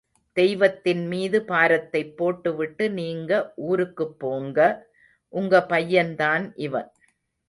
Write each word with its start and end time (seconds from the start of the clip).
தெய்வத்தின்மீது 0.37 1.39
பாரத்தைப் 1.41 2.17
போட்டு 2.17 2.55
விட்டு 2.55 2.89
நீங்க 2.91 3.31
ஊருக்குப்போங்க!... 3.67 4.57
உங்க 5.33 5.65
பையன்தான் 5.69 6.51
இவன். 6.59 6.89